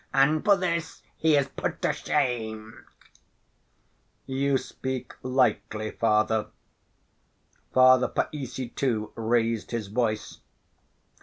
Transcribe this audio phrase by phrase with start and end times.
[0.15, 2.85] And for this he is put to shame...."
[4.25, 6.47] "You speak lightly, Father."
[7.71, 10.39] Father Païssy, too, raised his voice.